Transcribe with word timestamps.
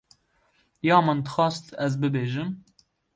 Ya 0.87 0.97
min 1.05 1.19
dixwest 1.25 1.65
ez 1.85 1.93
bibêjim. 2.01 2.49